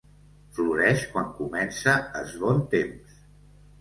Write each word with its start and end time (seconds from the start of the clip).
Floreix 0.59 1.03
quan 1.11 1.29
comença 1.43 1.95
es 2.23 2.33
bon 2.47 2.67
temps 2.73 3.21